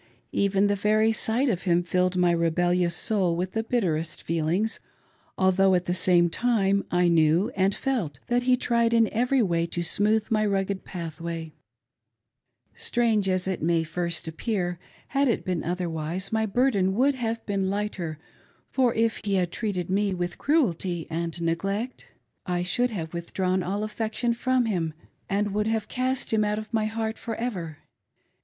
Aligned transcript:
Even 0.31 0.65
the 0.65 0.75
very 0.75 1.11
sight 1.11 1.47
of 1.47 1.61
him 1.65 1.83
filled 1.83 2.17
my 2.17 2.31
rebellious 2.31 2.95
soul 2.95 3.35
with 3.35 3.51
the 3.51 3.61
bitterest 3.61 4.23
feelings, 4.23 4.79
although, 5.37 5.73
atp 5.73 5.85
the 5.85 5.93
same 5.93 6.27
time; 6.27 6.83
I 6.89 7.07
knew 7.07 7.51
and 7.53 7.75
felt 7.75 8.19
that 8.25 8.41
he 8.41 8.57
tried 8.57 8.95
in 8.95 9.13
every 9.13 9.43
way 9.43 9.67
to 9.67 9.81
sn^ooth 9.81 10.31
my 10.31 10.43
rugged 10.43 10.83
pathway. 10.83 11.53
THE 12.73 12.79
SECOND 12.79 12.79
WIFE, 12.79 12.79
48I 12.79 12.83
Strange 12.83 13.29
as 13.29 13.47
it 13.47 13.61
may 13.61 13.81
at 13.81 13.87
first 13.87 14.27
appear, 14.27 14.79
had 15.09 15.27
it 15.27 15.45
been 15.45 15.63
otherwise 15.63 16.31
my 16.31 16.47
burden 16.47 16.95
would 16.95 17.13
have 17.13 17.45
been 17.45 17.69
lighter, 17.69 18.17
for> 18.71 18.95
if 18.95 19.21
he 19.23 19.35
had 19.35 19.51
treated 19.51 19.91
me 19.91 20.15
with 20.15 20.39
cruelty 20.39 21.05
and 21.11 21.39
neglect, 21.39 22.11
I 22.47 22.63
should 22.63 22.89
have 22.89 23.13
withdrawn 23.13 23.61
all 23.61 23.83
affection 23.83 24.33
from 24.33 24.65
him 24.65 24.95
and 25.29 25.53
would 25.53 25.67
have 25.67 25.87
cast 25.87 26.33
him 26.33 26.43
out 26.43 26.57
of 26.57 26.73
my 26.73 26.85
heart 26.85 27.19
for 27.19 27.35
ever. 27.35 27.77